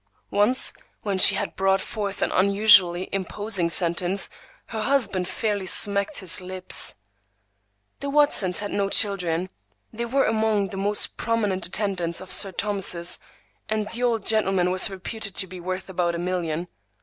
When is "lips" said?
6.41-6.95